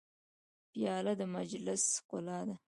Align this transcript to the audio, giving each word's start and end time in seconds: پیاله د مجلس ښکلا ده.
پیاله 0.71 1.13
د 1.19 1.21
مجلس 1.35 1.81
ښکلا 1.95 2.39
ده. 2.47 2.55